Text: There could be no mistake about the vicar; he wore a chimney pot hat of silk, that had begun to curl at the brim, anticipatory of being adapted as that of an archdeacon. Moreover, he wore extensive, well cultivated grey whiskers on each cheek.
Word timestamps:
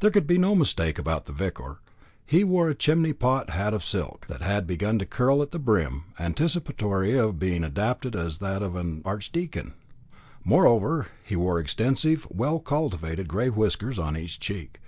There 0.00 0.10
could 0.10 0.26
be 0.26 0.36
no 0.36 0.54
mistake 0.54 0.98
about 0.98 1.24
the 1.24 1.32
vicar; 1.32 1.78
he 2.26 2.44
wore 2.44 2.68
a 2.68 2.74
chimney 2.74 3.14
pot 3.14 3.48
hat 3.48 3.72
of 3.72 3.82
silk, 3.82 4.26
that 4.28 4.42
had 4.42 4.66
begun 4.66 4.98
to 4.98 5.06
curl 5.06 5.40
at 5.40 5.50
the 5.50 5.58
brim, 5.58 6.04
anticipatory 6.18 7.16
of 7.16 7.38
being 7.38 7.64
adapted 7.64 8.14
as 8.14 8.36
that 8.40 8.60
of 8.60 8.76
an 8.76 9.00
archdeacon. 9.06 9.72
Moreover, 10.44 11.06
he 11.24 11.36
wore 11.36 11.58
extensive, 11.58 12.26
well 12.30 12.60
cultivated 12.60 13.28
grey 13.28 13.48
whiskers 13.48 13.98
on 13.98 14.14
each 14.14 14.38
cheek. 14.40 14.78